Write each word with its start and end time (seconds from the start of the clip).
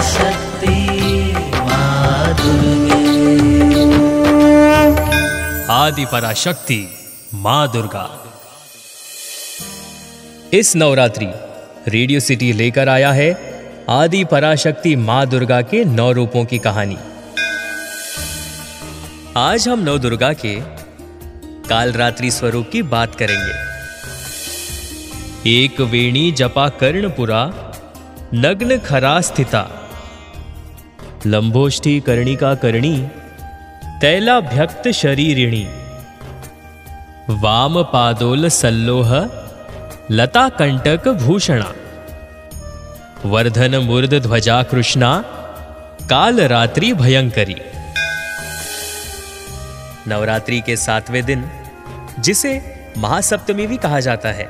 शक्ति 0.00 0.78
आदि 5.70 6.04
पराशक्ति 6.04 6.88
माँ 7.34 7.72
दुर्गा। 7.72 8.24
इस 10.52 10.76
नवरात्रि 10.76 11.26
रेडियो 11.88 12.20
सिटी 12.20 12.52
लेकर 12.52 12.88
आया 12.88 13.12
है 13.12 13.52
आदि 13.90 14.24
पराशक्ति 14.24 14.96
माँ 14.96 15.26
दुर्गा 15.26 15.62
के 15.62 15.84
नौ 15.84 16.12
रूपों 16.12 16.44
की 16.44 16.58
कहानी। 16.58 16.96
आज 19.36 19.68
हम 19.68 19.80
नव 19.80 19.98
दुर्गा 19.98 20.32
के 20.32 20.60
कालरात्रि 21.68 22.30
स्वरूप 22.30 22.70
की 22.72 22.82
बात 22.82 23.14
करेंगे। 23.14 23.72
एक 25.62 25.80
वेणी 25.80 26.32
जपा 26.32 26.68
कर्णपुरा 26.68 27.68
नग्न 28.34 28.78
खरा 28.78 29.20
स्थिता। 29.20 29.81
लंबोष्ठी 31.26 32.00
कर्णिका 32.00 32.54
कर्णी, 32.54 33.08
तैलाभ्यक्त 34.00 34.88
शरीरिणी। 34.88 35.68
वाम 37.30 37.82
पादोल 37.82 38.48
सल्लोह 38.48 39.26
लता 40.10 40.48
कंटक 40.48 41.08
भूषणा। 41.08 41.72
वर्धन 43.24 43.76
मूर्ध 43.76 44.14
ध्वजा 44.14 44.62
कृष्णा 44.62 45.24
काल 46.10 46.40
रात्रि 46.40 46.92
भयंकरी। 46.92 47.56
नवरात्रि 50.08 50.60
के 50.60 50.76
सातवें 50.76 51.24
दिन, 51.24 51.50
जिसे 52.18 52.76
महासप्तमी 52.98 53.66
भी 53.66 53.76
कहा 53.76 54.00
जाता 54.00 54.28
है। 54.28 54.48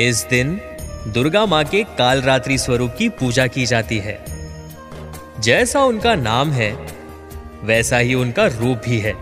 इस 0.00 0.26
दिन 0.30 0.60
दुर्गा 1.08 1.46
माँ 1.46 1.64
के 1.64 1.82
कालरात्रि 1.82 2.58
स्वरूप 2.58 2.94
की 2.98 3.08
पूजा 3.08 3.46
की 3.46 3.66
जाती 3.66 3.98
है। 3.98 4.37
जैसा 5.40 5.84
उनका 5.84 6.14
नाम 6.14 6.50
है, 6.50 6.86
वैसा 7.62 7.98
ही 7.98 8.14
उनका 8.14 8.46
रूप 8.46 8.78
भी 8.78 8.98
है। 8.98 9.14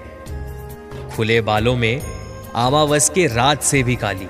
खुले 1.17 1.41
बालों 1.41 1.77
में 1.77 2.00
आमावस 2.56 3.11
के 3.11 3.27
रात 3.27 3.62
से 3.62 3.83
भी 3.83 3.97
काली। 3.97 4.27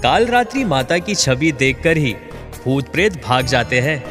काल 0.00 0.26
रात्रि 0.26 0.64
माता 0.64 0.98
की 0.98 1.14
छवि 1.14 1.52
देखकर 1.52 1.96
ही 1.96 2.16
भूत 2.64 2.92
प्रेत 2.92 3.24
भाग 3.24 3.46
जाते 3.46 3.80
हैं। 3.80 4.04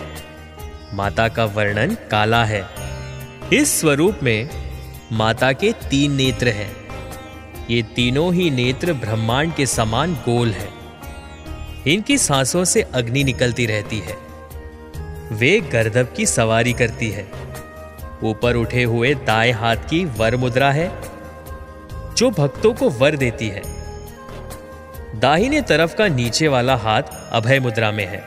माता 0.94 1.28
का 1.28 1.46
वर्णन 1.46 1.98
काला 2.12 2.46
है। 2.46 2.70
इस 3.54 3.80
स्वरूप 3.80 4.20
में 4.24 4.50
माता 5.12 5.52
के 5.52 5.72
तीन 5.72 6.12
नेत्र 6.12 6.48
हैं। 6.48 6.76
ये 7.70 7.82
तीनों 7.82 8.34
ही 8.34 8.50
नेत्र 8.50 8.94
ब्रह्मांड 8.94 9.54
के 9.54 9.66
समान 9.66 10.14
गोल 10.14 10.52
हैं। 10.52 10.74
इनकी 11.88 12.18
सांसों 12.18 12.64
से 12.64 12.82
अग्नि 12.82 13.24
निकलती 13.24 13.66
रहती 13.66 14.00
है। 14.00 14.29
वे 15.32 15.60
गर्दभ 15.62 16.14
की 16.18 16.26
सवारी 16.26 16.74
करती 16.74 17.10
है। 17.10 17.28
ऊपर 18.24 18.56
उठे 18.56 18.84
हुए 18.84 19.14
दाएँ 19.16 19.52
हाथ 19.52 19.76
की 19.90 20.06
वर 20.06 20.36
मुद्रा 20.36 20.72
है, 20.72 20.92
जो 22.18 22.30
भक्तों 22.30 22.74
को 22.74 22.90
वर 22.90 23.16
देती 23.16 23.48
है। 23.48 23.62
दाहिने 25.20 25.62
तरफ़ 25.62 25.96
का 25.96 26.08
नीचे 26.08 26.48
वाला 26.48 26.76
हाथ 26.76 27.04
अभय 27.32 27.60
मुद्रा 27.60 27.92
में 27.92 28.06
है, 28.06 28.24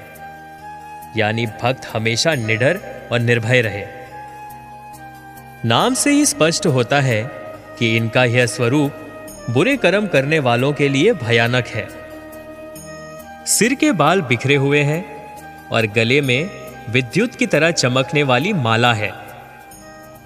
यानी 1.17 1.47
भक्त 1.47 1.87
हमेशा 1.93 2.35
निडर 2.35 2.81
और 3.13 3.19
निर्भय 3.19 3.61
रहे। 3.61 3.85
नाम 5.65 5.95
से 5.95 6.11
ही 6.11 6.27
स्पष्ट 6.27 6.67
होता 6.67 7.01
है 7.01 7.23
कि 7.79 7.97
इनका 7.97 8.25
यह 8.25 8.47
स्वरूप 8.47 8.93
बुरे 9.51 9.77
कर्म 9.77 10.07
करने 10.07 10.39
वालों 10.39 10.73
के 10.73 10.89
लिए 10.89 11.13
भयानक 11.13 11.67
है। 11.67 11.87
सिर 13.47 13.75
के 13.75 13.93
बाल 13.93 14.23
बिखरे 14.23 14.57
हुए 14.57 14.81
हैं 14.81 15.05
और 15.69 15.87
गले 15.87 16.21
में 16.21 16.62
विद्युत 16.91 17.35
की 17.35 17.47
तरह 17.47 17.71
चमकने 17.71 18.23
वाली 18.23 18.53
माला 18.53 18.93
है। 18.95 19.13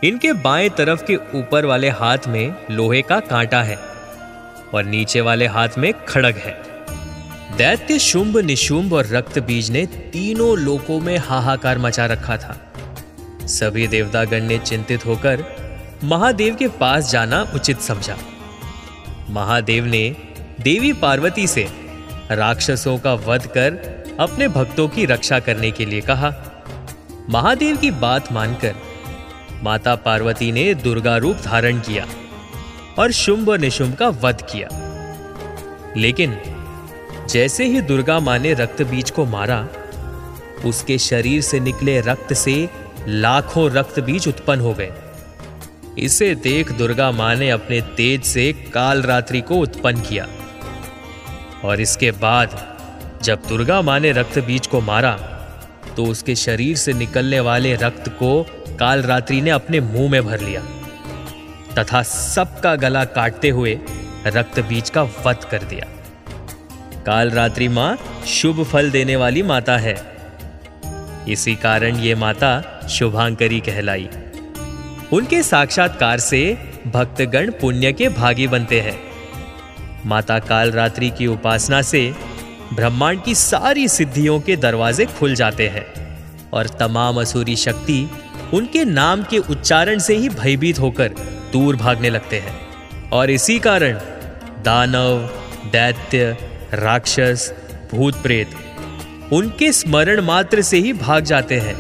इनके 0.05 0.33
बाएँ 0.33 0.69
तरफ़ 0.69 1.05
के 1.05 1.17
ऊपर 1.17 1.65
वाले 1.65 1.89
हाथ 1.91 2.19
में 2.29 2.55
लोहे 2.71 3.03
का 3.03 3.21
कांटा 3.21 3.63
है 3.63 3.77
और 4.75 4.85
नीचे 4.85 5.21
वाले 5.21 5.47
हाथ 5.47 5.69
में 5.79 5.93
खड़ग 6.09 6.37
है। 6.37 6.63
दैत्य 7.57 7.99
शुंभ, 7.99 8.37
निशुंभ 8.37 8.93
और 8.93 9.07
रक्त 9.07 9.39
बीज 9.39 9.71
ने 9.71 9.87
तीनों 9.87 10.59
लोकों 10.59 11.01
में 11.01 11.19
हाहाकार 11.19 11.79
मचा 11.79 12.07
रखा 12.07 12.37
था। 12.37 12.73
सभी 13.47 13.87
देवतागण 13.87 14.41
ने 14.41 14.59
चिंतित 14.59 15.07
होकर 15.07 15.45
महादेव 16.05 16.55
के 16.55 16.69
पास 16.69 17.11
जाना 17.11 17.47
उचित 17.55 17.81
समझा। 17.81 18.17
महादेव 19.31 19.85
ने 19.85 20.17
देवी 20.61 20.93
पार्वती 20.93 21.47
से 21.47 21.69
राक्षसों 22.31 22.99
का 22.99 23.15
वध 23.15 23.47
कर 23.47 23.71
अपने 24.21 24.49
भक्तों 24.49 24.89
की 24.89 25.05
रक्षा 25.05 25.39
करने 25.41 25.71
के 25.71 25.85
लिए 25.85 26.01
कहा। 26.01 26.35
महादेव 27.31 27.77
की 27.77 27.91
बात 27.91 28.33
मानकर 28.33 28.75
माता 29.63 29.95
पार्वती 29.95 30.53
ने 30.53 30.75
दुर्गा 30.75 31.17
रूप 31.17 31.37
धारण 31.37 31.81
किया 31.81 32.07
और 32.99 33.13
शुंभ 33.13 33.49
और 33.49 33.59
निशुंभ 33.59 33.95
का 33.95 34.09
वध 34.09 34.43
किया। 34.43 34.69
लेकिन 35.97 36.39
जैसे 37.31 37.65
ही 37.65 37.81
दुर्गा 37.81 38.21
माँ 38.21 38.39
ने 38.39 38.55
रक्त 38.55 38.83
बीज 38.83 39.11
को 39.11 39.25
मारा, 39.25 39.69
उसके 40.65 40.99
शरीर 40.99 41.43
से 41.43 41.61
निकले 41.61 42.01
रक्त 42.01 42.33
से 42.33 42.69
लाखों 43.09 43.71
रक्त 43.71 44.01
बीज 44.01 44.29
उत्पन्न 44.29 44.61
हो 44.61 44.75
गए। 44.75 44.93
इसे 45.99 46.35
देख 46.35 46.73
दुर्गा 46.73 47.11
माँ 47.11 47.35
ने 47.35 47.51
अपने 47.51 47.81
तेज 47.81 48.25
से 48.25 48.53
काल 48.53 49.03
रात्रि 49.03 49.41
को 49.41 49.55
उत्पन्न 49.55 50.01
किया 50.01 50.29
और 51.65 51.81
इसके 51.81 52.11
बाद 52.11 52.76
जब 53.27 53.43
दुर्गा 53.49 53.81
माँ 53.83 53.99
ने 54.01 54.11
रक्त 54.13 54.39
बीज 54.39 54.67
को 54.67 54.81
मारा 54.81 55.13
तो 55.97 56.05
उसके 56.05 56.35
शरीर 56.35 56.77
से 56.77 56.93
निकलने 56.93 57.39
वाले 57.41 57.75
रक्त 57.75 58.09
को 58.19 58.31
काल 58.79 59.03
रात्रि 59.03 59.41
ने 59.41 59.51
अपने 59.51 59.81
मुँह 59.81 60.11
में 60.11 60.23
भर 60.25 60.41
लिया, 60.41 60.61
तथा 61.79 62.03
सबका 62.03 62.75
गला 62.77 63.05
काटते 63.05 63.49
हुए 63.49 63.79
रक्त 64.27 64.61
बीज 64.61 64.91
का 64.91 65.03
वध 65.03 65.45
कर 65.51 65.63
दिया। 65.63 65.87
काल 67.07 67.31
रात्रि 67.31 67.69
माँ 67.69 67.97
शुभ 68.27 68.63
फल 68.65 68.91
देने 68.91 69.17
वाली 69.17 69.43
माता 69.43 69.77
है। 69.77 69.97
इसी 71.29 71.55
कारण 71.57 71.97
ये 71.97 72.15
माता 72.15 72.53
शुभांकरी 72.91 73.61
कहलाई। 73.61 74.09
उनके 75.13 75.43
साक्षात्कार 75.43 76.19
से 76.21 76.43
भक्तगण 76.87 77.51
पुण्य 77.61 77.93
के 77.93 78.09
भागी 78.13 78.47
बनते 78.47 78.81
हैं। 78.81 78.99
माता 80.07 80.39
काल 80.39 80.73
रात्रि 80.73 81.11
की 81.11 81.27
उपासना 81.27 81.83
से 81.83 82.03
ब्रह्मांड 82.75 83.23
की 83.23 83.35
सारी 83.35 83.89
सिद्धियों 83.89 84.41
के 84.41 84.57
दरवाजे 84.57 85.05
खुल 85.07 85.35
जाते 85.35 85.69
हैं 85.69 85.87
और 86.53 86.69
तमाम 86.69 87.21
असुरी 87.21 87.57
शक्ति 87.57 88.11
उनके 88.55 88.85
नाम 88.85 89.23
के 89.23 89.39
उच्चारण 89.39 89.99
से 89.99 90.17
ही 90.17 90.29
भयभीत 90.29 90.79
होकर 90.79 91.09
दूर 91.53 91.77
भागने 91.77 92.11
लगते 92.11 92.39
हैं। 92.39 92.55
और 93.11 93.31
इसी 93.31 93.59
कारण 93.59 93.99
दानव, 94.65 95.19
दैत्य, 95.73 96.37
राक्षस 96.75 97.53
भूत 97.95 98.23
प्रेत 98.23 98.51
उनके 99.33 99.73
स्मरण 99.73 100.21
मात्र 100.21 100.63
से 100.63 100.79
ही 100.79 100.93
भाग 100.93 101.25
जाते 101.25 101.61
हैं। 101.61 101.75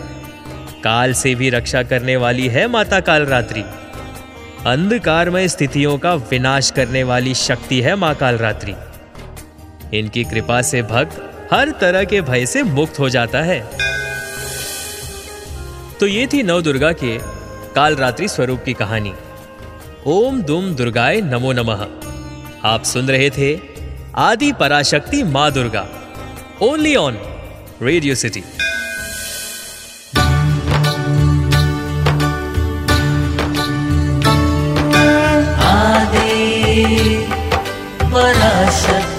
काल 0.84 1.12
से 1.12 1.34
भी 1.34 1.50
रक्षा 1.50 1.82
करने 1.82 2.16
वाली 2.16 2.48
है 2.48 2.66
माता 2.68 3.00
काल 3.00 3.26
रात्रि 3.26 3.64
अंधकारमय 4.66 5.48
स्थितियों 5.48 5.98
का 5.98 6.14
विनाश 6.14 6.70
करने 6.70 7.02
वाली 7.02 7.34
शक्ति 7.34 7.80
है 7.80 7.96
माँ 7.96 8.14
काल 8.14 8.38
रात्रि 8.38 8.74
इनकी 9.94 10.24
कृपा 10.24 10.62
से 10.62 10.82
भक्त 10.82 11.48
हर 11.52 11.70
तरह 11.70 12.04
के 12.04 12.20
भय 12.20 12.46
से 12.46 12.62
मुक्त 12.62 12.98
हो 12.98 13.08
जाता 13.08 13.42
है। 13.42 13.60
तो 16.00 16.06
ये 16.06 16.26
थी 16.26 16.42
नव 16.42 16.62
दुर्गा 16.62 16.92
के 16.92 17.18
काल 17.74 17.96
रात्रि 17.96 18.28
स्वरूप 18.28 18.62
की 18.64 18.72
कहानी। 18.72 19.12
ओम 20.06 20.42
दुम 20.42 20.74
दुर्गाय 20.74 21.20
नमो 21.20 21.52
नमः। 21.52 21.86
आप 22.64 22.84
सुन 22.84 23.08
रहे 23.08 23.30
थे 23.30 23.58
आदि 24.16 24.52
पराशक्ति 24.52 25.22
माँ 25.22 25.50
Durga. 25.52 25.86
Only 26.62 26.94
on 26.96 27.18
Radio 27.82 28.14
City 28.14 28.42
Parashakti 38.12 39.15